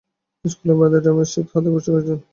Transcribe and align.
স্কুলের 0.45 0.77
বারান্দায় 0.77 1.03
ড্রামের 1.03 1.27
স্টিক 1.29 1.45
হাতে 1.51 1.69
ঘুরছে 1.73 1.89
কয়েকজন। 1.93 2.19